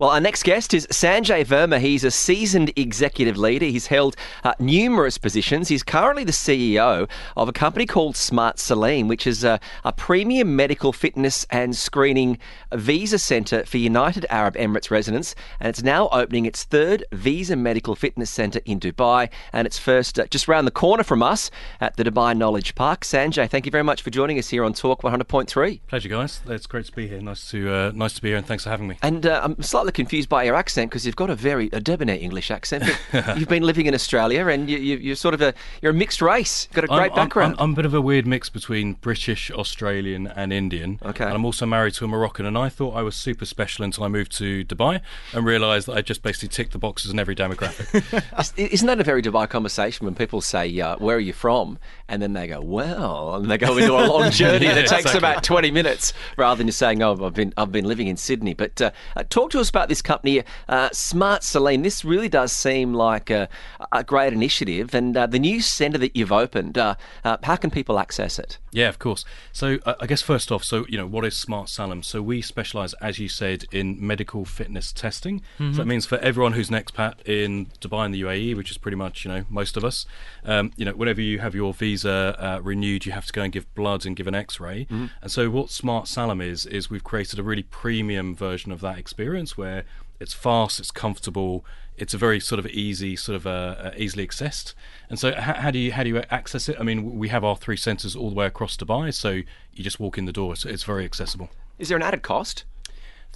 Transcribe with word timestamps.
Well, 0.00 0.10
our 0.10 0.20
next 0.20 0.44
guest 0.44 0.74
is 0.74 0.86
Sanjay 0.92 1.44
Verma. 1.44 1.80
He's 1.80 2.04
a 2.04 2.12
seasoned 2.12 2.70
executive 2.76 3.36
leader. 3.36 3.66
He's 3.66 3.88
held 3.88 4.14
uh, 4.44 4.54
numerous 4.60 5.18
positions. 5.18 5.66
He's 5.66 5.82
currently 5.82 6.22
the 6.22 6.30
CEO 6.30 7.10
of 7.36 7.48
a 7.48 7.52
company 7.52 7.84
called 7.84 8.14
Smart 8.14 8.60
Salem, 8.60 9.08
which 9.08 9.26
is 9.26 9.42
a, 9.42 9.58
a 9.84 9.92
premium 9.92 10.54
medical 10.54 10.92
fitness 10.92 11.48
and 11.50 11.74
screening 11.74 12.38
visa 12.72 13.18
centre 13.18 13.64
for 13.66 13.78
United 13.78 14.24
Arab 14.30 14.54
Emirates 14.54 14.88
residents. 14.88 15.34
And 15.58 15.68
it's 15.68 15.82
now 15.82 16.08
opening 16.10 16.46
its 16.46 16.62
third 16.62 17.04
visa 17.10 17.56
medical 17.56 17.96
fitness 17.96 18.30
centre 18.30 18.60
in 18.66 18.78
Dubai. 18.78 19.28
And 19.52 19.66
it's 19.66 19.80
first 19.80 20.20
uh, 20.20 20.28
just 20.28 20.46
round 20.46 20.68
the 20.68 20.70
corner 20.70 21.02
from 21.02 21.24
us 21.24 21.50
at 21.80 21.96
the 21.96 22.04
Dubai 22.04 22.36
Knowledge 22.36 22.76
Park. 22.76 23.00
Sanjay, 23.00 23.50
thank 23.50 23.66
you 23.66 23.72
very 23.72 23.82
much 23.82 24.02
for 24.02 24.10
joining 24.10 24.38
us 24.38 24.48
here 24.48 24.62
on 24.62 24.74
Talk 24.74 25.02
100.3. 25.02 25.80
Pleasure, 25.88 26.08
guys. 26.08 26.40
It's 26.46 26.68
great 26.68 26.86
to 26.86 26.92
be 26.92 27.08
here. 27.08 27.20
Nice 27.20 27.50
to 27.50 27.74
uh, 27.74 27.92
nice 27.96 28.12
to 28.12 28.22
be 28.22 28.28
here, 28.28 28.36
and 28.36 28.46
thanks 28.46 28.62
for 28.62 28.70
having 28.70 28.86
me. 28.86 28.96
And 29.02 29.26
uh, 29.26 29.40
I'm 29.42 29.60
slightly 29.60 29.87
confused 29.92 30.28
by 30.28 30.44
your 30.44 30.54
accent 30.54 30.90
because 30.90 31.06
you've 31.06 31.16
got 31.16 31.30
a 31.30 31.34
very 31.34 31.68
a 31.72 31.80
debonair 31.80 32.18
English 32.20 32.50
accent. 32.50 32.84
You've 33.36 33.48
been 33.48 33.62
living 33.62 33.86
in 33.86 33.94
Australia, 33.94 34.46
and 34.48 34.68
you, 34.68 34.78
you, 34.78 35.12
are 35.12 35.16
sort 35.16 35.34
of 35.34 35.40
a 35.40 35.54
you're 35.82 35.92
a 35.92 35.94
mixed 35.94 36.22
race. 36.22 36.66
You've 36.70 36.74
got 36.76 36.84
a 36.84 36.98
great 36.98 37.12
I'm, 37.12 37.16
background. 37.16 37.56
I'm, 37.58 37.64
I'm, 37.64 37.72
a 37.72 37.76
bit 37.76 37.84
of 37.86 37.94
a 37.94 38.00
weird 38.00 38.26
mix 38.26 38.48
between 38.48 38.94
British, 38.94 39.50
Australian, 39.50 40.26
and 40.26 40.52
Indian. 40.52 40.98
Okay. 41.04 41.24
And 41.24 41.34
I'm 41.34 41.44
also 41.44 41.66
married 41.66 41.94
to 41.94 42.04
a 42.04 42.08
Moroccan, 42.08 42.46
and 42.46 42.56
I 42.56 42.68
thought 42.68 42.94
I 42.94 43.02
was 43.02 43.16
super 43.16 43.44
special 43.44 43.84
until 43.84 44.04
I 44.04 44.08
moved 44.08 44.36
to 44.38 44.64
Dubai 44.64 45.00
and 45.32 45.44
realised 45.44 45.88
that 45.88 45.96
I 45.96 46.02
just 46.02 46.22
basically 46.22 46.48
ticked 46.48 46.72
the 46.72 46.78
boxes 46.78 47.10
in 47.10 47.18
every 47.18 47.34
demographic. 47.34 48.54
Isn't 48.56 48.86
that 48.86 49.00
a 49.00 49.04
very 49.04 49.22
Dubai 49.22 49.48
conversation 49.48 50.04
when 50.04 50.14
people 50.14 50.40
say, 50.40 50.80
uh, 50.80 50.96
"Where 50.98 51.16
are 51.16 51.20
you 51.20 51.32
from?" 51.32 51.78
and 52.08 52.22
then 52.22 52.32
they 52.32 52.46
go, 52.46 52.60
"Well," 52.60 53.36
and 53.36 53.50
they 53.50 53.58
go 53.58 53.76
into 53.76 53.92
a 53.92 54.06
long 54.06 54.30
journey 54.42 54.66
yeah, 54.66 54.74
that 54.74 54.86
takes 54.86 55.02
exactly. 55.02 55.18
about 55.18 55.42
20 55.42 55.70
minutes, 55.70 56.12
rather 56.36 56.58
than 56.58 56.66
just 56.66 56.78
saying, 56.78 57.02
"Oh, 57.02 57.24
I've 57.24 57.34
been 57.34 57.52
I've 57.56 57.72
been 57.72 57.84
living 57.84 58.06
in 58.06 58.16
Sydney." 58.16 58.54
But 58.54 58.80
uh, 58.80 58.90
uh, 59.16 59.24
talk 59.28 59.50
to 59.50 59.60
us 59.60 59.68
about 59.68 59.77
this 59.86 60.02
company, 60.02 60.42
uh, 60.68 60.88
Smart 60.92 61.44
Salem. 61.44 61.82
This 61.82 62.04
really 62.04 62.28
does 62.28 62.50
seem 62.50 62.94
like 62.94 63.30
a, 63.30 63.48
a 63.92 64.02
great 64.02 64.32
initiative, 64.32 64.94
and 64.94 65.16
uh, 65.16 65.26
the 65.26 65.38
new 65.38 65.60
centre 65.60 65.98
that 65.98 66.16
you've 66.16 66.32
opened. 66.32 66.76
Uh, 66.76 66.96
how 67.42 67.56
can 67.56 67.70
people 67.70 67.98
access 67.98 68.38
it? 68.38 68.58
Yeah, 68.70 68.88
of 68.88 68.98
course. 68.98 69.24
So 69.52 69.78
I 69.86 70.06
guess 70.06 70.22
first 70.22 70.52
off, 70.52 70.64
so 70.64 70.84
you 70.88 70.98
know 70.98 71.06
what 71.06 71.24
is 71.24 71.36
Smart 71.36 71.68
Salem? 71.68 72.02
So 72.02 72.20
we 72.22 72.42
specialise, 72.42 72.94
as 72.94 73.18
you 73.18 73.28
said, 73.28 73.64
in 73.72 73.96
medical 74.04 74.44
fitness 74.44 74.92
testing. 74.92 75.40
Mm-hmm. 75.58 75.72
So 75.72 75.78
that 75.78 75.86
means 75.86 76.06
for 76.06 76.18
everyone 76.18 76.52
who's 76.52 76.68
an 76.68 76.76
expat 76.76 77.26
in 77.26 77.66
Dubai 77.80 78.06
and 78.06 78.14
the 78.14 78.22
UAE, 78.22 78.56
which 78.56 78.70
is 78.70 78.78
pretty 78.78 78.96
much 78.96 79.24
you 79.24 79.30
know 79.30 79.44
most 79.48 79.76
of 79.76 79.84
us, 79.84 80.06
um, 80.44 80.72
you 80.76 80.84
know 80.84 80.92
whenever 80.92 81.20
you 81.20 81.38
have 81.38 81.54
your 81.54 81.72
visa 81.72 82.36
uh, 82.38 82.60
renewed, 82.62 83.06
you 83.06 83.12
have 83.12 83.26
to 83.26 83.32
go 83.32 83.42
and 83.42 83.52
give 83.52 83.72
blood 83.74 84.04
and 84.04 84.16
give 84.16 84.26
an 84.26 84.34
X-ray. 84.34 84.84
Mm-hmm. 84.84 85.06
And 85.22 85.30
so 85.30 85.50
what 85.50 85.70
Smart 85.70 86.08
Salem 86.08 86.40
is 86.40 86.66
is 86.66 86.90
we've 86.90 87.04
created 87.04 87.38
a 87.38 87.42
really 87.42 87.62
premium 87.62 88.34
version 88.34 88.72
of 88.72 88.80
that 88.80 88.98
experience 88.98 89.56
where 89.56 89.84
it's 90.20 90.34
fast, 90.34 90.80
it's 90.80 90.90
comfortable, 90.90 91.64
it's 91.96 92.14
a 92.14 92.18
very 92.18 92.40
sort 92.40 92.58
of 92.58 92.66
easy, 92.66 93.16
sort 93.16 93.36
of 93.36 93.46
uh, 93.46 93.50
uh, 93.50 93.90
easily 93.96 94.26
accessed. 94.26 94.74
And 95.10 95.18
so, 95.18 95.34
how, 95.34 95.54
how, 95.54 95.70
do 95.70 95.78
you 95.78 95.92
how 95.92 96.02
do 96.04 96.10
you 96.10 96.22
access 96.30 96.68
it? 96.68 96.76
I 96.78 96.82
mean, 96.82 97.18
we 97.18 97.28
have 97.28 97.44
our 97.44 97.56
three 97.56 97.76
centres 97.76 98.14
all 98.14 98.28
the 98.28 98.36
way 98.36 98.46
across 98.46 98.76
Dubai, 98.76 99.12
so 99.12 99.30
you 99.30 99.84
just 99.84 100.00
walk 100.00 100.18
in 100.18 100.24
the 100.24 100.32
door. 100.32 100.56
So 100.56 100.68
it's 100.68 100.84
very 100.84 101.04
accessible. 101.04 101.50
Is 101.78 101.88
there 101.88 101.96
an 101.96 102.02
added 102.02 102.22
cost? 102.22 102.64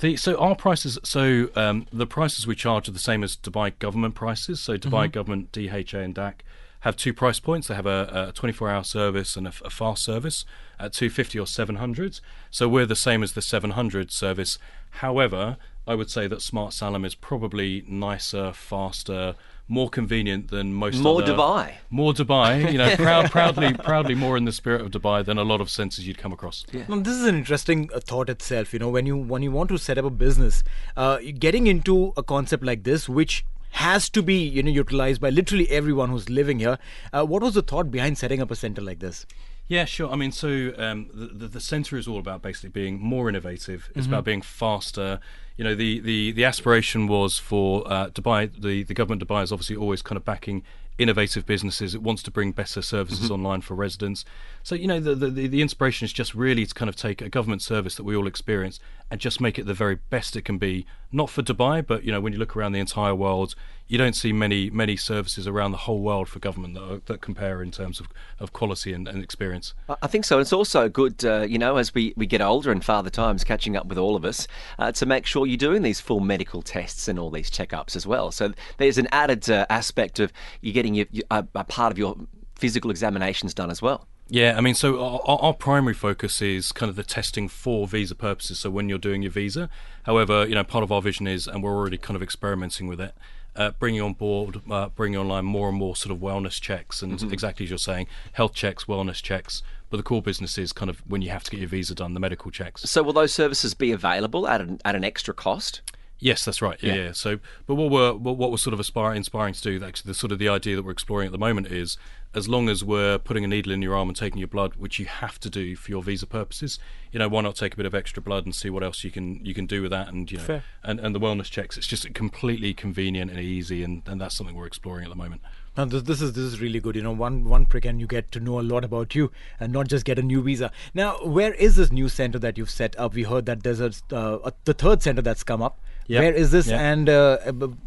The, 0.00 0.16
so 0.16 0.37
our 0.37 0.56
prices, 0.56 0.98
so 1.04 1.50
um, 1.54 1.87
the 1.92 2.06
prices 2.06 2.47
we 2.47 2.54
charge 2.54 2.88
are 2.88 2.92
the 2.92 2.98
same 2.98 3.22
as 3.22 3.37
Dubai 3.37 3.78
government 3.78 4.15
prices. 4.15 4.60
So 4.60 4.76
Dubai 4.78 5.04
Mm-hmm. 5.04 5.10
government, 5.10 5.53
DHA 5.53 5.98
and 5.98 6.15
DAC 6.15 6.34
have 6.81 6.97
two 6.97 7.12
price 7.12 7.38
points. 7.38 7.69
They 7.69 7.75
have 7.75 7.87
a, 7.87 8.31
a 8.31 8.32
24-hour 8.32 8.82
service 8.82 9.37
and 9.37 9.47
a, 9.47 9.53
a 9.65 9.71
fast 9.71 10.04
service 10.04 10.44
at 10.81 10.92
250 10.92 11.38
or 11.38 11.47
700. 11.47 12.21
So 12.50 12.69
we're 12.69 12.87
the 12.87 12.97
same 12.97 13.22
as 13.22 13.32
the 13.32 13.42
700 13.42 14.10
service. 14.10 14.59
However, 14.91 15.56
I 15.87 15.94
would 15.94 16.10
say 16.10 16.26
that 16.28 16.43
Smart 16.43 16.72
Salem 16.72 17.04
is 17.04 17.15
probably 17.15 17.84
nicer, 17.88 18.53
faster, 18.53 19.34
more 19.69 19.88
convenient 19.88 20.48
than 20.50 20.75
most. 20.75 20.98
More 21.00 21.22
other- 21.22 21.32
Dubai. 21.34 21.75
More 21.91 22.12
Dubai. 22.12 22.70
You 22.70 22.78
know, 22.78 22.94
proud, 22.97 23.31
proudly, 23.37 23.75
proudly 23.75 24.15
more 24.15 24.37
in 24.37 24.44
the 24.44 24.53
spirit 24.53 24.81
of 24.81 24.91
Dubai 24.91 25.25
than 25.25 25.38
a 25.38 25.44
lot 25.44 25.60
of 25.60 25.71
centres 25.71 26.06
you'd 26.06 26.19
come 26.19 26.32
across. 26.32 26.65
Now, 26.88 26.98
this 27.00 27.15
is 27.15 27.25
an 27.26 27.34
interesting 27.37 27.91
uh, 27.94 28.00
thought 28.00 28.28
itself. 28.28 28.72
You 28.72 28.78
know, 28.78 28.91
when 28.91 29.06
you 29.06 29.16
when 29.16 29.42
you 29.42 29.50
want 29.50 29.71
to 29.71 29.78
set 29.78 29.98
up 29.98 30.04
a 30.04 30.10
business, 30.10 30.62
uh, 30.97 31.19
getting 31.38 31.66
into 31.66 32.12
a 32.16 32.22
concept 32.22 32.62
like 32.65 32.84
this, 32.84 33.09
which 33.09 33.44
has 33.76 34.10
to 34.10 34.22
be 34.22 34.37
you 34.37 34.62
know 34.62 34.71
utilized 34.71 35.21
by 35.21 35.31
literally 35.31 35.69
everyone 35.71 36.10
who's 36.10 36.28
living 36.28 36.59
here. 36.59 36.78
Uh, 37.12 37.25
what 37.25 37.42
was 37.42 37.54
the 37.54 37.62
thought 37.62 37.91
behind 37.91 38.19
setting 38.19 38.41
up 38.41 38.50
a 38.50 38.56
center 38.56 38.82
like 38.82 38.98
this? 39.00 39.26
Yeah, 39.68 39.84
sure. 39.86 40.10
I 40.10 40.16
mean, 40.16 40.32
so 40.32 40.74
um, 40.76 41.08
the, 41.14 41.26
the 41.26 41.48
the 41.48 41.60
centre 41.60 41.96
is 41.96 42.06
all 42.06 42.18
about 42.18 42.42
basically 42.42 42.70
being 42.70 43.00
more 43.00 43.28
innovative. 43.28 43.88
It's 43.94 44.00
Mm-hmm. 44.06 44.12
about 44.12 44.24
being 44.24 44.42
faster. 44.42 45.18
You 45.56 45.64
know, 45.64 45.74
the 45.74 46.00
the, 46.00 46.32
the 46.32 46.44
aspiration 46.44 47.06
was 47.06 47.38
for 47.38 47.84
uh, 47.90 48.08
Dubai. 48.10 48.50
The 48.60 48.82
the 48.82 48.94
government 48.94 49.22
of 49.22 49.28
Dubai 49.28 49.42
is 49.44 49.52
obviously 49.52 49.76
always 49.76 50.02
kind 50.02 50.16
of 50.16 50.24
backing 50.24 50.62
innovative 50.98 51.46
businesses. 51.46 51.94
It 51.94 52.02
wants 52.02 52.22
to 52.24 52.30
bring 52.30 52.52
better 52.52 52.82
services 52.82 53.24
Mm-hmm. 53.26 53.32
online 53.34 53.60
for 53.62 53.74
residents. 53.74 54.24
So 54.62 54.74
you 54.74 54.86
know, 54.86 55.00
the, 55.00 55.14
the 55.14 55.46
the 55.48 55.62
inspiration 55.62 56.04
is 56.04 56.12
just 56.12 56.34
really 56.34 56.66
to 56.66 56.74
kind 56.74 56.88
of 56.90 56.96
take 56.96 57.22
a 57.22 57.30
government 57.30 57.62
service 57.62 57.94
that 57.94 58.04
we 58.04 58.14
all 58.14 58.26
experience 58.26 58.78
and 59.10 59.20
just 59.20 59.40
make 59.40 59.58
it 59.58 59.64
the 59.66 59.74
very 59.74 59.97
best 60.10 60.36
it 60.36 60.42
can 60.44 60.58
be. 60.58 60.84
Not 61.12 61.28
for 61.28 61.42
Dubai, 61.42 61.86
but 61.86 62.04
you 62.04 62.10
know, 62.10 62.20
when 62.20 62.32
you 62.32 62.38
look 62.38 62.56
around 62.56 62.72
the 62.72 62.80
entire 62.80 63.14
world, 63.14 63.54
you 63.86 63.98
don't 63.98 64.14
see 64.16 64.32
many 64.32 64.70
many 64.70 64.97
services 64.97 65.47
around 65.47 65.72
the 65.72 65.76
whole 65.78 66.00
world 66.00 66.28
for 66.28 66.38
government 66.38 66.74
that, 66.74 66.82
are, 66.82 67.00
that 67.04 67.20
compare 67.20 67.62
in 67.62 67.70
terms 67.70 68.00
of, 68.00 68.09
of 68.41 68.54
quality 68.54 68.94
and, 68.94 69.06
and 69.06 69.22
experience. 69.22 69.74
I- 69.88 70.06
think 70.06 70.24
so. 70.24 70.38
It's 70.38 70.53
also 70.53 70.88
good, 70.88 71.24
uh, 71.24 71.42
you 71.42 71.59
know, 71.59 71.76
as 71.76 71.94
we, 71.94 72.12
we 72.16 72.26
get 72.26 72.41
older 72.41 72.70
and 72.70 72.84
Father 72.84 73.10
Time's 73.10 73.44
catching 73.44 73.76
up 73.76 73.86
with 73.86 73.98
all 73.98 74.14
of 74.16 74.24
us, 74.24 74.47
uh, 74.78 74.92
to 74.92 75.06
make 75.06 75.26
sure 75.26 75.47
you're 75.47 75.56
doing 75.56 75.82
these 75.82 76.00
full 76.00 76.20
medical 76.20 76.60
tests 76.62 77.09
and 77.09 77.18
all 77.18 77.30
these 77.30 77.50
checkups 77.50 77.97
as 77.97 78.06
well. 78.06 78.30
So 78.30 78.53
there's 78.78 78.98
an 78.98 79.08
added 79.10 79.48
uh, 79.50 79.66
aspect 79.70 80.20
of 80.20 80.32
you're 80.60 80.74
getting 80.74 80.94
your, 80.94 81.06
your, 81.10 81.24
a, 81.30 81.47
a 81.54 81.65
part 81.65 81.92
of 81.92 81.98
your 81.98 82.16
physical 82.54 82.91
examinations 82.91 83.54
done 83.54 83.70
as 83.70 83.82
well. 83.82 84.06
Yeah, 84.32 84.54
I 84.56 84.62
mean, 84.62 84.74
so 84.74 84.98
our, 84.98 85.20
our- 85.26 85.52
primary 85.52 85.92
focus 85.92 86.40
is 86.40 86.72
kind 86.72 86.88
of 86.88 86.96
the 86.96 87.02
testing 87.02 87.48
for 87.48 87.86
visa 87.86 88.14
purposes. 88.14 88.58
So 88.60 88.70
when 88.70 88.88
you're 88.88 88.96
doing 88.96 89.20
your 89.20 89.30
visa, 89.30 89.68
however, 90.04 90.46
you 90.48 90.54
know, 90.54 90.64
part 90.64 90.82
of 90.82 90.90
our 90.90 91.02
vision 91.02 91.26
is, 91.26 91.46
and 91.46 91.62
we're 91.62 91.76
already 91.76 91.98
kind 91.98 92.16
of 92.16 92.22
experimenting 92.22 92.86
with 92.86 92.98
it, 92.98 93.14
uh, 93.54 93.72
bringing 93.72 94.00
on 94.00 94.14
board, 94.14 94.62
uh, 94.70 94.88
bringing 94.88 95.18
online 95.18 95.44
more 95.44 95.68
and 95.68 95.76
more 95.76 95.94
sort 95.94 96.16
of 96.16 96.22
wellness 96.22 96.58
checks, 96.58 97.02
and 97.02 97.22
exactly 97.30 97.64
as 97.64 97.70
you're 97.70 97.78
saying, 97.78 98.06
health 98.32 98.54
checks, 98.54 98.84
wellness 98.84 99.20
checks, 99.22 99.62
but 99.90 99.98
the 99.98 100.02
core 100.02 100.22
business 100.22 100.56
is 100.56 100.72
kind 100.72 100.88
of 100.88 101.02
when 101.06 101.20
you 101.20 101.28
have 101.28 101.44
to 101.44 101.50
get 101.50 101.60
your 101.60 101.68
visa 101.68 101.94
done, 101.94 102.14
the 102.14 102.20
medical 102.20 102.50
checks. 102.50 102.88
So 102.88 103.02
will 103.02 103.12
those 103.12 103.34
services 103.34 103.74
be 103.74 103.92
available 103.92 104.48
at 104.48 104.62
an, 104.62 104.80
at 104.86 104.96
an 104.96 105.04
extra 105.04 105.34
cost? 105.34 105.82
Yes, 106.22 106.45
that's 106.45 106.63
right. 106.63 106.80
Yeah, 106.80 106.95
Yeah. 106.95 107.03
yeah. 107.07 107.13
So, 107.13 107.41
but 107.66 107.74
what 107.74 107.91
we're 107.91 108.13
what, 108.13 108.36
what 108.36 108.53
we're 108.53 108.57
sort 108.57 108.74
of 108.74 108.80
aspiring, 108.80 109.16
inspiring 109.16 109.54
to 109.54 109.60
do, 109.60 109.84
actually, 109.84 110.09
the 110.09 110.15
sort 110.15 110.30
of 110.30 110.39
the 110.39 110.48
idea 110.48 110.77
that 110.77 110.84
we're 110.84 110.92
exploring 110.92 111.27
at 111.27 111.33
the 111.33 111.39
moment 111.39 111.66
is, 111.66 111.98
as 112.33 112.48
long 112.48 112.69
as 112.69 112.84
we're 112.84 113.19
putting 113.19 113.45
a 113.45 113.48
needle 113.48 113.72
in 113.72 113.83
your 113.83 113.97
arm 113.97 114.09
and 114.09 114.16
taking 114.16 114.39
your 114.39 114.47
blood, 114.48 114.77
which 114.77 115.01
you 115.01 115.07
have 115.07 115.41
to 115.41 115.51
do 115.51 115.74
for 115.74 115.91
your 115.91 116.01
visa 116.01 116.24
purposes, 116.27 116.78
you 117.10 117.19
know, 117.19 117.28
why 117.28 117.41
not 117.41 117.57
take 117.57 117.74
a 117.74 117.77
bit 117.77 117.86
of 117.86 117.95
extra 117.95 118.22
blood 118.22 118.45
and 118.45 118.54
see 118.54 118.71
what 118.71 118.84
else 118.84 119.03
you 119.03 119.10
can 119.10 119.45
you 119.45 119.53
can 119.53 119.66
do 119.66 119.83
with 119.83 119.91
that, 119.91 120.09
and 120.09 120.30
you 120.30 120.39
know, 120.39 120.45
Fair. 120.45 120.65
and 120.84 121.01
and 121.01 121.13
the 121.13 121.21
wellness 121.21 121.51
checks. 121.51 121.77
It's 121.77 121.89
just 121.89 122.15
completely 122.15 122.72
convenient 122.72 123.33
and 123.33 123.41
easy, 123.41 123.83
and 123.83 124.03
and 124.07 124.21
that's 124.21 124.36
something 124.36 124.54
we're 124.54 124.66
exploring 124.66 125.04
at 125.04 125.10
the 125.10 125.16
moment. 125.16 125.42
Now 125.77 125.86
this, 125.86 126.03
this 126.03 126.22
is 126.22 126.34
this 126.34 126.45
is 126.45 126.60
really 126.60 126.78
good. 126.78 126.95
You 126.95 127.03
know, 127.03 127.13
one 127.13 127.42
one 127.45 127.66
prick 127.66 127.84
and 127.84 128.01
you 128.01 128.07
get 128.07 128.30
to 128.33 128.39
know 128.39 128.60
a 128.60 128.63
lot 128.63 128.84
about 128.84 129.16
you, 129.16 129.33
and 129.59 129.72
not 129.72 129.89
just 129.89 130.04
get 130.04 130.21
a 130.21 130.22
new 130.22 130.41
visa. 130.41 130.71
Now, 130.95 131.16
where 131.25 131.53
is 131.54 131.75
this 131.75 131.91
new 131.91 132.09
center 132.09 132.39
that 132.39 132.57
you've 132.57 132.71
set 132.71 132.97
up? 132.97 133.15
We 133.15 133.25
heard 133.25 133.47
that 133.47 133.65
there's 133.65 133.80
a, 133.80 133.92
uh, 134.13 134.39
a 134.45 134.53
the 134.66 134.75
third 134.75 135.03
center 135.03 135.22
that's 135.22 135.42
come 135.42 135.63
up. 135.63 135.80
Yep. 136.09 136.21
Where 136.22 136.33
is 136.34 136.51
this, 136.51 136.66
Yep. 136.69 136.81
and 136.81 137.09
uh, 137.09 137.39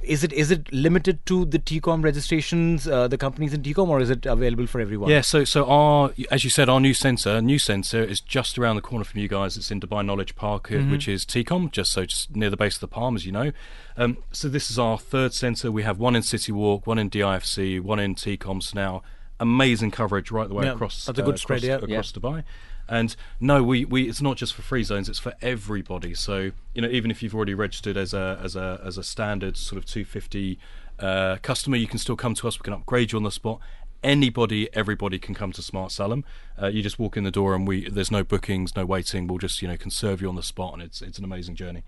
is 0.03 0.23
it 0.23 0.33
is 0.33 0.51
it 0.51 0.71
limited 0.71 1.25
to 1.25 1.45
the 1.45 1.59
TECOM 1.59 2.03
registrations, 2.03 2.87
uh, 2.87 3.07
the 3.07 3.17
companies 3.17 3.53
in 3.53 3.61
TECOM, 3.61 3.87
or 3.89 3.99
is 3.99 4.09
it 4.09 4.25
available 4.25 4.67
for 4.67 4.79
everyone? 4.79 5.09
Yeah, 5.09 5.21
so 5.21 5.43
so 5.43 5.65
our 5.65 6.11
as 6.31 6.43
you 6.43 6.49
said, 6.49 6.69
our 6.69 6.79
new 6.79 6.93
sensor, 6.93 7.41
new 7.41 7.59
centre 7.59 8.03
is 8.03 8.21
just 8.21 8.57
around 8.57 8.77
the 8.77 8.81
corner 8.81 9.03
from 9.03 9.19
you 9.19 9.27
guys. 9.27 9.57
It's 9.57 9.71
in 9.71 9.79
Dubai 9.79 10.05
Knowledge 10.05 10.35
Park, 10.35 10.71
uh, 10.71 10.77
which 10.77 11.07
is 11.07 11.25
TECOM, 11.25 11.71
just 11.71 11.91
so 11.91 12.05
just 12.05 12.35
near 12.35 12.49
the 12.49 12.57
base 12.57 12.75
of 12.75 12.81
the 12.81 12.87
Palm, 12.87 13.15
as 13.15 13.25
you 13.25 13.31
know. 13.31 13.51
Um, 13.97 14.17
so 14.31 14.49
this 14.49 14.69
is 14.69 14.79
our 14.79 14.97
third 14.97 15.33
centre. 15.33 15.71
We 15.71 15.83
have 15.83 15.99
one 15.99 16.15
in 16.15 16.23
City 16.23 16.51
Walk, 16.51 16.85
one 16.87 16.97
in 16.97 17.09
DIFC, 17.09 17.81
one 17.81 17.99
in 17.99 18.15
TECOM. 18.15 18.61
So 18.63 18.71
now 18.75 19.03
amazing 19.39 19.91
coverage 19.91 20.31
right 20.31 20.47
the 20.47 20.53
way 20.55 20.65
Yeah, 20.65 20.73
across. 20.73 21.05
that's 21.05 21.19
a 21.19 21.23
good 21.23 21.35
uh, 21.35 21.37
spread, 21.37 21.63
across, 21.63 21.89
yeah. 21.89 21.95
across 21.95 22.11
Dubai. 22.11 22.43
And 22.87 23.15
no, 23.39 23.63
we, 23.63 23.83
we 23.83 24.07
it's 24.07 24.21
not 24.21 24.37
just 24.37 24.53
for 24.53 24.61
free 24.61 24.83
zones; 24.83 25.09
it's 25.09 25.19
for 25.19 25.33
everybody. 25.41 26.13
So 26.13 26.51
you 26.73 26.81
know, 26.81 26.89
even 26.89 27.09
if 27.09 27.23
you've 27.23 27.33
already 27.33 27.55
registered 27.55 27.97
as 27.97 28.13
a 28.13 28.39
as 28.43 28.55
a 28.55 28.79
as 28.83 28.97
a 28.97 29.03
standard 29.03 29.57
sort 29.57 29.77
of 29.79 29.85
250 29.85 30.59
uh, 30.99 31.37
customer, 31.41 31.77
you 31.77 31.87
can 31.87 31.97
still 31.97 32.15
come 32.15 32.35
to 32.35 32.47
us. 32.47 32.59
We 32.59 32.63
can 32.63 32.73
upgrade 32.73 33.11
you 33.11 33.17
on 33.17 33.23
the 33.23 33.31
spot. 33.31 33.59
Anybody, 34.03 34.69
everybody 34.73 35.17
can 35.17 35.33
come 35.33 35.51
to 35.53 35.63
Smart 35.63 35.91
Salem. 35.91 36.23
Uh, 36.61 36.67
you 36.67 36.83
just 36.83 36.99
walk 36.99 37.17
in 37.17 37.23
the 37.23 37.31
door, 37.31 37.55
and 37.55 37.67
we 37.67 37.89
there's 37.89 38.11
no 38.11 38.23
bookings, 38.23 38.75
no 38.75 38.85
waiting. 38.85 39.25
We'll 39.25 39.39
just 39.39 39.63
you 39.63 39.67
know 39.67 39.77
can 39.77 39.89
serve 39.89 40.21
you 40.21 40.29
on 40.29 40.35
the 40.35 40.43
spot, 40.43 40.73
and 40.73 40.83
it's 40.83 41.01
it's 41.01 41.17
an 41.17 41.23
amazing 41.25 41.55
journey. 41.55 41.83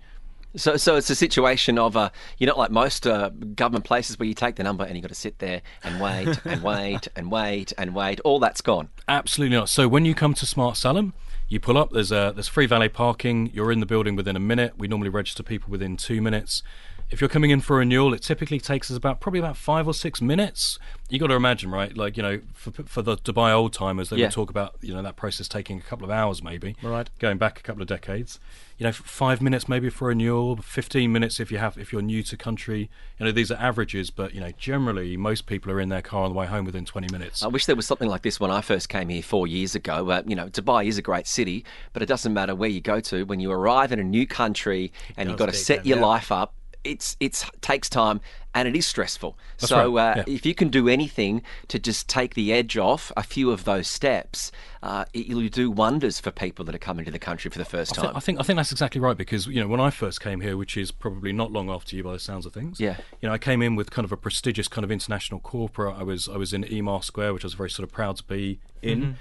So, 0.58 0.76
so 0.76 0.96
it's 0.96 1.08
a 1.08 1.14
situation 1.14 1.78
of 1.78 1.96
uh, 1.96 2.10
you're 2.38 2.48
not 2.48 2.58
like 2.58 2.70
most 2.70 3.06
uh, 3.06 3.30
government 3.54 3.84
places 3.84 4.18
where 4.18 4.26
you 4.26 4.34
take 4.34 4.56
the 4.56 4.64
number 4.64 4.84
and 4.84 4.92
you 4.92 5.02
have 5.02 5.10
got 5.10 5.14
to 5.14 5.20
sit 5.20 5.38
there 5.38 5.62
and 5.84 6.00
wait 6.00 6.40
and 6.44 6.62
wait 6.62 7.08
and 7.16 7.30
wait 7.30 7.72
and 7.78 7.94
wait. 7.94 8.20
All 8.20 8.38
that's 8.38 8.60
gone. 8.60 8.88
Absolutely 9.06 9.56
not. 9.56 9.68
So 9.68 9.88
when 9.88 10.04
you 10.04 10.14
come 10.14 10.34
to 10.34 10.46
Smart 10.46 10.76
Salem, 10.76 11.14
you 11.48 11.60
pull 11.60 11.78
up. 11.78 11.90
There's 11.90 12.12
a 12.12 12.32
there's 12.34 12.48
free 12.48 12.66
valet 12.66 12.88
parking. 12.88 13.50
You're 13.54 13.72
in 13.72 13.80
the 13.80 13.86
building 13.86 14.16
within 14.16 14.36
a 14.36 14.40
minute. 14.40 14.74
We 14.76 14.88
normally 14.88 15.08
register 15.08 15.42
people 15.42 15.70
within 15.70 15.96
two 15.96 16.20
minutes. 16.20 16.62
If 17.10 17.22
you're 17.22 17.28
coming 17.28 17.50
in 17.50 17.60
for 17.62 17.76
a 17.76 17.78
renewal, 17.78 18.12
it 18.12 18.20
typically 18.20 18.60
takes 18.60 18.90
us 18.90 18.96
about 18.96 19.18
probably 19.18 19.40
about 19.40 19.56
five 19.56 19.86
or 19.86 19.94
six 19.94 20.20
minutes. 20.20 20.78
You 21.08 21.18
got 21.18 21.28
to 21.28 21.34
imagine, 21.34 21.70
right? 21.70 21.96
Like 21.96 22.18
you 22.18 22.22
know, 22.22 22.40
for 22.52 22.70
for 22.84 23.00
the 23.00 23.16
Dubai 23.16 23.50
old 23.52 23.72
timers, 23.72 24.10
they 24.10 24.18
Yeah. 24.18 24.26
would 24.26 24.32
talk 24.32 24.50
about 24.50 24.74
you 24.82 24.92
know 24.92 25.02
that 25.02 25.16
process 25.16 25.48
taking 25.48 25.78
a 25.78 25.80
couple 25.80 26.04
of 26.04 26.10
hours, 26.10 26.42
maybe. 26.42 26.76
Right. 26.82 27.08
Going 27.18 27.38
back 27.38 27.58
a 27.58 27.62
couple 27.62 27.80
of 27.80 27.88
decades, 27.88 28.38
you 28.76 28.84
know, 28.84 28.92
five 28.92 29.40
minutes 29.40 29.70
maybe 29.70 29.88
for 29.88 30.06
a 30.06 30.08
renewal, 30.08 30.56
fifteen 30.58 31.10
minutes 31.10 31.40
if 31.40 31.50
you 31.50 31.56
have 31.56 31.78
if 31.78 31.94
you're 31.94 32.02
new 32.02 32.22
to 32.24 32.36
country. 32.36 32.90
You 33.18 33.24
know, 33.24 33.32
these 33.32 33.50
are 33.50 33.56
averages, 33.58 34.10
but 34.10 34.34
you 34.34 34.40
know, 34.42 34.52
generally 34.58 35.16
most 35.16 35.46
people 35.46 35.72
are 35.72 35.80
in 35.80 35.88
their 35.88 36.02
car 36.02 36.24
on 36.24 36.32
the 36.32 36.38
way 36.38 36.46
home 36.46 36.66
within 36.66 36.84
twenty 36.84 37.10
minutes. 37.10 37.42
I 37.42 37.48
wish 37.48 37.64
there 37.64 37.74
was 37.74 37.86
something 37.86 38.08
like 38.08 38.20
this 38.20 38.38
when 38.38 38.50
I 38.50 38.60
first 38.60 38.90
came 38.90 39.08
here 39.08 39.22
four 39.22 39.46
years 39.46 39.74
ago. 39.74 40.10
Uh, 40.10 40.22
you 40.26 40.36
know, 40.36 40.48
Dubai 40.48 40.84
is 40.84 40.98
a 40.98 41.02
great 41.02 41.26
city, 41.26 41.64
but 41.94 42.02
it 42.02 42.06
doesn't 42.06 42.34
matter 42.34 42.54
where 42.54 42.68
you 42.68 42.82
go 42.82 43.00
to. 43.00 43.24
When 43.24 43.40
you 43.40 43.50
arrive 43.50 43.92
in 43.92 43.98
a 43.98 44.04
new 44.04 44.26
country 44.26 44.92
and 45.16 45.30
you've 45.30 45.38
got 45.38 45.46
to 45.46 45.54
set 45.54 45.86
your 45.86 45.96
yeah. 45.96 46.04
life 46.04 46.30
up, 46.30 46.52
it's 46.88 47.16
it's 47.20 47.44
takes 47.60 47.88
time 47.88 48.20
and 48.54 48.66
it 48.66 48.74
is 48.74 48.86
stressful. 48.86 49.38
That's 49.58 49.68
so 49.68 49.94
right, 49.94 50.18
uh, 50.18 50.24
yeah. 50.26 50.34
if 50.34 50.44
you 50.44 50.54
can 50.54 50.68
do 50.68 50.88
anything 50.88 51.42
to 51.68 51.78
just 51.78 52.08
take 52.08 52.34
the 52.34 52.52
edge 52.52 52.76
off 52.76 53.12
a 53.16 53.22
few 53.22 53.50
of 53.50 53.64
those 53.64 53.86
steps, 53.86 54.50
uh, 54.82 55.04
it, 55.12 55.26
you'll 55.26 55.48
do 55.48 55.70
wonders 55.70 56.18
for 56.18 56.30
people 56.30 56.64
that 56.64 56.74
are 56.74 56.78
coming 56.78 57.04
to 57.04 57.10
the 57.10 57.18
country 57.18 57.50
for 57.50 57.58
the 57.58 57.64
first 57.64 57.96
I 57.98 58.00
thi- 58.00 58.06
time. 58.08 58.16
I 58.16 58.20
think 58.20 58.40
I 58.40 58.42
think 58.42 58.56
that's 58.56 58.72
exactly 58.72 59.00
right 59.00 59.16
because 59.16 59.46
you 59.46 59.60
know 59.60 59.68
when 59.68 59.80
I 59.80 59.90
first 59.90 60.20
came 60.20 60.40
here, 60.40 60.56
which 60.56 60.76
is 60.76 60.90
probably 60.90 61.32
not 61.32 61.52
long 61.52 61.70
after 61.70 61.94
you 61.94 62.02
by 62.02 62.12
the 62.12 62.18
sounds 62.18 62.46
of 62.46 62.52
things. 62.52 62.80
Yeah. 62.80 62.96
You 63.20 63.28
know, 63.28 63.34
I 63.34 63.38
came 63.38 63.62
in 63.62 63.76
with 63.76 63.90
kind 63.90 64.04
of 64.04 64.12
a 64.12 64.16
prestigious 64.16 64.68
kind 64.68 64.84
of 64.84 64.90
international 64.90 65.40
corporate. 65.40 65.96
I 65.96 66.02
was 66.02 66.28
I 66.28 66.36
was 66.36 66.52
in 66.52 66.64
Emaar 66.64 67.04
Square, 67.04 67.34
which 67.34 67.44
I 67.44 67.46
was 67.46 67.54
very 67.54 67.70
sort 67.70 67.84
of 67.84 67.92
proud 67.92 68.16
to 68.16 68.24
be 68.24 68.60
in. 68.82 69.16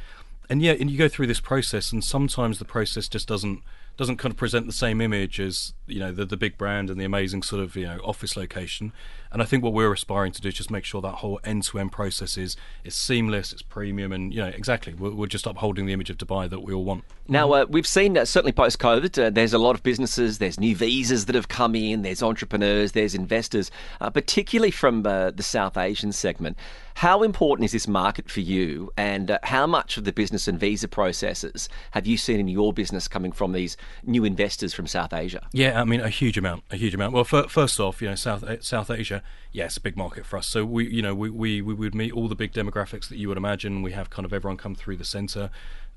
And 0.50 0.62
yeah, 0.62 0.74
and 0.80 0.90
you 0.90 0.98
go 0.98 1.10
through 1.10 1.28
this 1.28 1.42
process, 1.42 1.92
and 1.92 2.02
sometimes 2.02 2.58
the 2.58 2.66
process 2.66 3.10
just 3.10 3.28
doesn't 3.28 3.62
doesn't 3.98 4.18
kind 4.18 4.32
of 4.32 4.38
present 4.38 4.68
the 4.68 4.74
same 4.74 5.02
image 5.02 5.40
as 5.40 5.74
you 5.88 6.00
know 6.00 6.12
the 6.12 6.26
the 6.26 6.38
big 6.38 6.58
brand 6.58 6.90
and 6.90 7.00
the 7.00 7.06
amazing 7.06 7.42
sort 7.42 7.62
of 7.62 7.76
you 7.76 7.86
know 7.86 8.00
office 8.04 8.38
location. 8.38 8.94
And 9.30 9.42
I 9.42 9.46
think 9.46 9.64
what 9.64 9.74
we're 9.74 9.92
aspiring 9.92 10.32
to 10.32 10.42
do 10.42 10.48
is 10.48 10.54
just 10.54 10.72
make 10.72 10.86
sure 10.86 11.02
that 11.02 11.16
whole 11.16 11.40
end 11.44 11.64
to 11.64 11.80
end 11.80 11.92
process 11.92 12.38
is 12.38 12.56
is 12.84 12.96
seamless, 12.96 13.52
it's 13.52 13.62
premium, 13.62 14.12
and 14.12 14.34
you 14.34 14.42
know 14.42 14.48
exactly 14.48 14.94
we're, 14.94 15.12
we're 15.12 15.28
just 15.28 15.46
upholding 15.46 15.86
the 15.86 15.94
image 15.94 16.10
of 16.10 16.18
Dubai 16.18 16.50
that 16.50 16.62
we 16.62 16.74
all 16.74 16.86
want. 16.86 17.04
Now, 17.30 17.52
uh, 17.52 17.66
we've 17.68 17.88
seen 17.88 18.18
uh, 18.18 18.24
certainly 18.24 18.54
post 18.54 18.80
COVID, 18.80 19.22
uh, 19.22 19.30
there's 19.30 19.52
a 19.52 19.58
lot 19.58 19.76
of 19.76 19.84
businesses, 19.84 20.38
there's 20.38 20.58
new 20.58 20.74
visas 20.76 21.26
that 21.26 21.36
have 21.36 21.50
come 21.50 21.76
in, 21.76 22.02
there's 22.02 22.24
entrepreneurs, 22.24 22.94
there's 22.94 23.14
investors, 23.14 23.70
uh, 24.00 24.10
particularly 24.10 24.72
from 24.72 25.06
uh, 25.06 25.32
the 25.32 25.44
South 25.44 25.76
Asian 25.76 26.14
segment. 26.14 26.58
How 26.96 27.24
important 27.24 27.66
is 27.66 27.74
this 27.74 27.88
market 27.88 28.32
for 28.32 28.40
you, 28.40 28.94
and 28.96 29.30
uh, 29.30 29.40
how 29.44 29.68
much 29.68 29.98
of 29.98 30.06
the 30.06 30.14
business 30.14 30.48
and 30.48 30.58
visa 30.58 30.88
processes 30.88 31.68
have 31.92 32.08
you 32.08 32.18
seen 32.18 32.40
in 32.40 32.48
your 32.48 32.72
business 32.72 33.10
coming 33.10 33.34
from 33.34 33.52
these 33.52 33.76
new 34.04 34.24
investors 34.24 34.74
from 34.74 34.88
South 34.88 35.14
Asia? 35.14 35.48
Yeah, 35.52 35.82
I 35.82 35.84
mean 35.84 36.02
a 36.02 36.10
huge 36.10 36.38
amount, 36.38 36.64
a 36.72 36.78
huge 36.78 36.94
amount. 36.94 37.14
Well, 37.14 37.24
fir- 37.24 37.48
first 37.48 37.80
off, 37.80 38.02
you 38.02 38.10
know, 38.10 38.16
South 38.16 38.44
uh, 38.44 38.62
South 38.62 38.90
Asia, 38.90 39.22
yeah, 39.52 39.70
a 39.76 39.80
big 39.80 39.98
market 39.98 40.26
for 40.26 40.38
us. 40.38 40.48
So 40.48 40.66
we, 40.66 40.90
you 40.90 41.02
know, 41.02 41.16
we, 41.16 41.30
we, 41.30 41.62
we 41.62 41.74
would 41.74 41.96
meet 41.96 42.14
all 42.14 42.28
the 42.28 42.36
big 42.36 42.54
demographics 42.54 43.08
that 43.10 43.18
you 43.18 43.28
would 43.28 43.38
imagine. 43.38 43.82
We 43.82 43.92
have 43.92 44.10
kind 44.10 44.26
of 44.26 44.34
everyone 44.34 44.58
come 44.58 44.76
through 44.76 44.98
the 44.98 45.06
centre. 45.06 45.50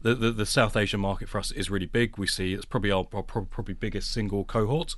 The, 0.03 0.15
the 0.15 0.31
the 0.31 0.47
South 0.47 0.77
Asian 0.77 1.01
market 1.01 1.29
for 1.29 1.39
us 1.39 1.51
is 1.53 1.71
really 1.71 1.87
big. 1.87 2.17
We 2.17 2.27
see 2.27 2.55
it's 2.55 2.65
probably 2.65 2.91
our, 2.91 3.07
our 3.13 3.23
probably 3.23 3.75
biggest 3.75 4.11
single 4.11 4.45
cohort. 4.45 4.97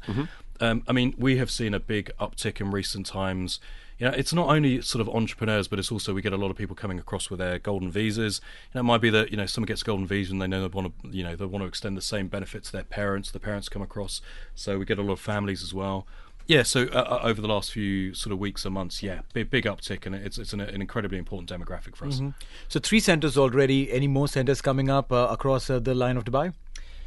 Um, 0.61 0.83
I 0.87 0.93
mean, 0.93 1.15
we 1.19 1.37
have 1.39 1.51
seen 1.51 1.75
a 1.75 1.81
big 1.81 2.11
uptick 2.21 2.61
in 2.61 2.71
recent 2.71 3.07
times. 3.07 3.61
You 3.99 4.09
know, 4.09 4.15
it's 4.17 4.33
not 4.33 4.49
only 4.49 4.81
sort 4.81 5.01
of 5.01 5.09
entrepreneurs, 5.15 5.69
but 5.69 5.79
it's 5.79 5.93
also 5.93 6.13
we 6.13 6.23
get 6.23 6.33
a 6.33 6.37
lot 6.37 6.51
of 6.51 6.57
people 6.57 6.75
coming 6.75 6.99
across 6.99 7.31
with 7.31 7.39
their 7.39 7.59
golden 7.59 7.91
visas. 7.91 8.41
You 8.43 8.79
know, 8.79 8.81
it 8.81 8.85
might 8.85 9.01
be 9.01 9.11
that 9.11 9.31
you 9.31 9.37
know 9.37 9.47
someone 9.47 9.67
gets 9.67 9.83
golden 9.83 10.07
visa 10.07 10.33
and 10.33 10.43
they 10.43 10.47
know 10.47 10.61
they 10.61 10.75
want 10.75 10.93
to, 11.03 11.09
you 11.09 11.23
know, 11.23 11.37
they 11.37 11.45
want 11.45 11.63
to 11.63 11.69
extend 11.69 11.97
the 11.97 12.03
same 12.03 12.29
benefit 12.29 12.65
to 12.65 12.73
their 12.73 12.85
parents. 12.85 13.31
The 13.31 13.41
parents 13.41 13.69
come 13.69 13.83
across, 13.83 14.21
so 14.55 14.79
we 14.79 14.85
get 14.85 14.99
a 14.99 15.03
lot 15.03 15.15
of 15.15 15.21
families 15.21 15.63
as 15.63 15.73
well. 15.73 16.07
Yeah, 16.47 16.65
so 16.65 16.89
uh, 16.93 16.99
uh, 16.99 17.21
over 17.23 17.41
the 17.41 17.47
last 17.47 17.71
few 17.71 18.15
sort 18.15 18.33
of 18.33 18.39
weeks 18.39 18.67
or 18.67 18.71
months, 18.71 19.03
yeah, 19.03 19.21
big, 19.33 19.51
big 19.51 19.65
uptick, 19.65 20.07
and 20.07 20.15
it's 20.15 20.39
it's 20.39 20.53
an, 20.53 20.61
an 20.61 20.81
incredibly 20.81 21.19
important 21.19 21.49
demographic 21.49 21.95
for 21.95 22.07
us. 22.07 22.21
So 22.69 22.81
three 22.81 23.01
centers 23.01 23.39
already. 23.39 23.93
Any 23.93 24.09
more 24.09 24.27
centers 24.27 24.61
coming 24.61 24.91
up 24.91 25.13
uh, 25.13 25.29
across 25.31 25.71
uh, 25.71 25.79
the 25.79 25.95
line 25.95 26.17
of 26.17 26.25
Dubai? 26.25 26.53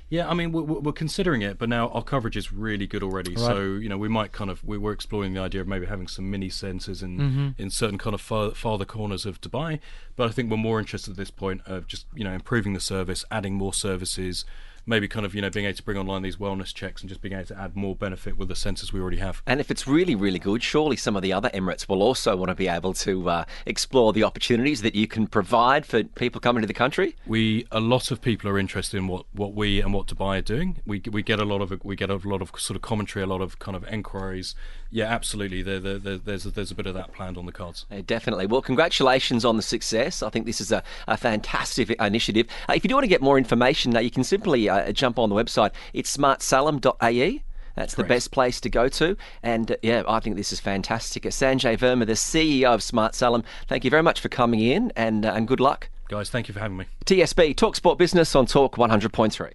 Yeah, 0.10 0.30
I 0.30 0.34
mean 0.36 0.52
we're, 0.52 0.62
we're 0.64 0.92
considering 0.92 1.42
it, 1.42 1.58
but 1.58 1.68
now 1.68 1.90
our 1.90 2.04
coverage 2.04 2.38
is 2.38 2.54
really 2.54 2.86
good 2.86 3.02
already. 3.02 3.36
So 3.36 3.62
you 3.62 3.90
know 3.90 3.98
we 3.98 4.08
might 4.08 4.32
kind 4.32 4.52
of 4.52 4.64
we, 4.64 4.78
we're 4.78 4.92
exploring 4.92 5.34
the 5.34 5.42
idea 5.42 5.62
of 5.62 5.68
maybe 5.68 5.88
having 5.88 6.08
some 6.08 6.30
mini 6.30 6.50
centres 6.50 7.02
in 7.02 7.18
mm-hmm. 7.18 7.50
in 7.58 7.70
certain 7.72 7.98
kind 7.98 8.14
of 8.14 8.22
far, 8.22 8.52
farther 8.52 8.86
corners 8.86 9.26
of 9.26 9.42
Dubai. 9.42 9.80
But 10.16 10.30
I 10.30 10.32
think 10.32 10.52
we're 10.52 10.58
more 10.58 10.80
interested 10.80 11.12
at 11.12 11.18
this 11.18 11.32
point 11.32 11.62
of 11.66 11.88
just 11.88 12.06
you 12.14 12.24
know 12.24 12.34
improving 12.34 12.74
the 12.74 12.80
service, 12.80 13.26
adding 13.32 13.56
more 13.56 13.74
services, 13.74 14.46
maybe 14.86 15.08
kind 15.08 15.26
of 15.26 15.34
you 15.34 15.42
know 15.42 15.50
being 15.50 15.66
able 15.66 15.76
to 15.76 15.84
bring 15.84 15.98
online 15.98 16.22
these 16.22 16.38
wellness 16.38 16.74
checks 16.74 17.02
and 17.02 17.10
just 17.10 17.22
being 17.22 17.34
able 17.34 17.46
to 17.46 17.60
add 17.60 17.76
more 17.76 17.96
benefit 17.96 18.38
with 18.38 18.48
the 18.48 18.54
sensors 18.54 18.92
we 18.92 19.00
already 19.00 19.18
have. 19.18 19.42
And 19.46 19.60
if 19.60 19.72
it's 19.72 19.88
really, 19.88 20.16
really 20.16 20.40
good, 20.40 20.64
surely 20.64 20.96
some 20.96 21.16
of 21.16 21.22
the 21.22 21.34
other 21.34 21.50
Emirates 21.50 21.88
will 21.88 22.02
also 22.02 22.36
want 22.36 22.50
to 22.50 22.56
be 22.56 22.68
able 22.68 22.94
to 22.94 23.30
uh, 23.30 23.46
explore 23.66 24.14
the 24.14 24.24
opportunities 24.24 24.82
that 24.82 24.96
you 24.96 25.08
can 25.08 25.28
provide 25.28 25.86
for 25.86 26.04
people 26.04 26.42
coming 26.42 26.62
to 26.62 26.68
the 26.68 26.74
country. 26.74 27.16
we 27.26 27.66
a 27.72 27.80
lot 27.80 28.12
of 28.12 28.22
people 28.22 28.50
are 28.50 28.60
interested 28.60 28.98
in 28.98 29.08
what, 29.08 29.26
what 29.34 29.54
we 29.54 29.82
and 29.82 29.94
what 29.94 30.08
Dubai 30.08 30.40
are 30.40 30.42
doing. 30.42 30.78
We 30.86 31.02
we 31.12 31.24
get 31.24 31.40
a 31.40 31.46
lot 31.46 31.62
of 31.62 31.74
we 31.84 31.96
get 31.96 32.10
a 32.10 32.16
lot 32.16 32.42
of 32.42 32.52
sort 32.58 32.76
of 32.76 32.82
commentary, 32.82 33.24
a 33.24 33.28
lot 33.28 33.42
of 33.42 33.60
kind 33.60 33.76
of 33.76 33.84
enquiries. 33.88 34.56
Yeah, 34.92 35.06
absolutely. 35.06 35.62
There, 35.62 35.80
there, 35.80 35.98
there 35.98 36.18
there's 36.18 36.46
a, 36.46 36.52
there's 36.52 36.72
a 36.72 36.76
bit 36.76 36.86
of 36.86 36.94
that 36.94 37.12
planned 37.14 37.38
on 37.38 37.46
the 37.46 37.52
cards. 37.52 37.86
Uh, 37.92 38.02
definitely. 38.06 38.46
Well, 38.46 38.62
congratulations 38.62 39.44
on 39.44 39.58
the 39.58 39.62
success. 39.62 40.24
I 40.24 40.30
think 40.30 40.46
this 40.46 40.62
is 40.62 40.72
a, 40.72 40.84
a 41.08 41.18
fantastic 41.18 41.90
initiative. 42.00 42.48
Uh, 42.70 42.74
if 42.74 42.84
you 42.84 42.88
do 42.90 42.96
want 42.96 43.04
to 43.04 43.10
get 43.10 43.22
more 43.22 43.38
information, 43.38 43.96
uh, 43.96 44.00
you 44.00 44.12
can 44.12 44.24
simply 44.24 44.70
uh, 44.82 44.92
jump 44.92 45.20
on 45.20 45.30
the 45.30 45.36
website. 45.36 45.72
It's 45.94 46.16
smartsalem.ae. 46.16 47.44
That's 47.76 47.96
the 47.96 48.04
best 48.06 48.32
place 48.32 48.62
to 48.62 48.70
go 48.70 48.88
to. 48.88 49.18
And 49.44 49.72
uh, 49.72 49.76
yeah, 49.82 50.04
I 50.08 50.20
think 50.20 50.38
this 50.38 50.54
is 50.54 50.60
fantastic. 50.60 51.26
Uh, 51.26 51.30
Sanjay 51.30 51.78
Verma, 51.78 52.06
the 52.06 52.14
CEO 52.14 52.74
of 52.74 52.82
Smart 52.82 53.16
Salem, 53.16 53.44
thank 53.68 53.84
you 53.84 53.90
very 53.90 54.04
much 54.04 54.22
for 54.22 54.30
coming 54.30 54.62
in 54.62 54.94
and, 54.96 55.26
uh, 55.26 55.34
and 55.34 55.48
good 55.48 55.60
luck. 55.60 55.90
Guys, 56.08 56.30
thank 56.30 56.48
you 56.48 56.54
for 56.54 56.60
having 56.60 56.78
me. 56.78 56.86
TSB, 57.06 57.56
Talk 57.56 57.76
Sport 57.76 57.98
Business 57.98 58.36
on 58.36 58.46
Talk 58.46 58.78
100.3. 58.78 59.52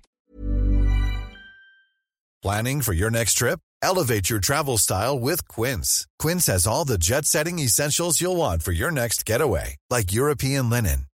Planning 2.42 2.80
for 2.80 2.92
your 2.92 3.10
next 3.10 3.34
trip? 3.34 3.60
Elevate 3.82 4.28
your 4.28 4.40
travel 4.40 4.78
style 4.78 5.18
with 5.18 5.46
Quince. 5.48 6.06
Quince 6.18 6.46
has 6.46 6.66
all 6.66 6.84
the 6.84 6.98
jet 6.98 7.24
setting 7.24 7.58
essentials 7.58 8.20
you'll 8.20 8.36
want 8.36 8.62
for 8.62 8.72
your 8.72 8.90
next 8.90 9.24
getaway, 9.24 9.76
like 9.90 10.12
European 10.12 10.70
linen, 10.70 11.06